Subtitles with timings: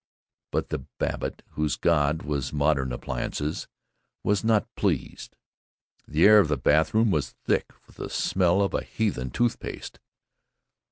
[0.49, 3.67] But the Babbitt whose god was Modern Appliances
[4.23, 5.35] was not pleased.
[6.07, 9.99] The air of the bathroom was thick with the smell of a heathen toothpaste.